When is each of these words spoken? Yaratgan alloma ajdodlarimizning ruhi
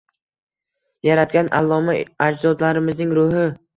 Yaratgan 1.09 1.51
alloma 1.59 1.95
ajdodlarimizning 2.29 3.13
ruhi 3.19 3.45